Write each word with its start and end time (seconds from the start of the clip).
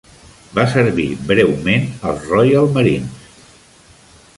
Va 0.59 0.63
servir 0.71 1.05
breument 1.33 1.87
als 2.13 2.27
Royal 2.33 2.69
Marines. 2.79 3.33